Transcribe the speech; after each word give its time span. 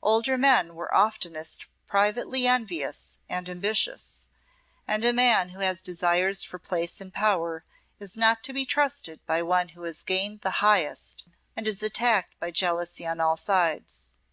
Older 0.00 0.38
men 0.38 0.76
were 0.76 0.94
oftenest 0.94 1.66
privately 1.88 2.46
envious 2.46 3.18
and 3.28 3.48
ambitious; 3.48 4.26
and 4.86 5.04
a 5.04 5.12
man 5.12 5.48
who 5.48 5.58
has 5.58 5.80
desires 5.80 6.44
for 6.44 6.60
place 6.60 7.00
and 7.00 7.12
power 7.12 7.64
is 7.98 8.16
not 8.16 8.44
to 8.44 8.52
be 8.52 8.64
trusted 8.64 9.18
by 9.26 9.42
one 9.42 9.70
who 9.70 9.82
has 9.82 10.02
gained 10.04 10.42
the 10.42 10.50
highest 10.62 11.24
and 11.56 11.66
is 11.66 11.82
attacked 11.82 12.38
by 12.38 12.52
jealousy 12.52 13.04
on 13.04 13.18
all 13.20 13.36
sides. 13.36 14.06